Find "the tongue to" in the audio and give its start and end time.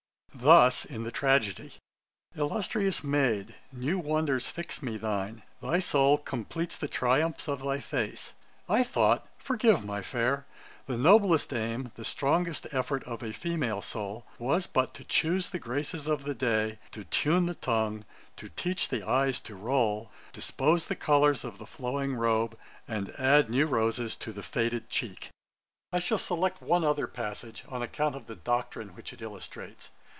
17.45-18.49